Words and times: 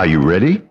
Are 0.00 0.06
you 0.06 0.18
ready? 0.18 0.69